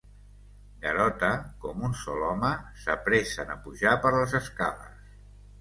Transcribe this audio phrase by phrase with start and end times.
[0.85, 1.29] Garota,
[1.65, 2.51] com un sol home,
[2.87, 5.17] s'apressen a pujar per les escales.